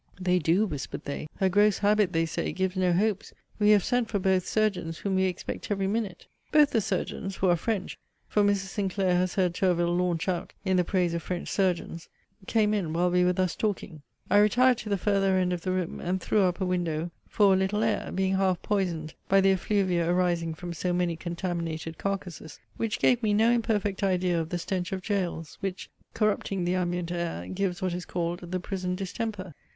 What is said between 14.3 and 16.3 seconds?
retired to the farther end of the room, and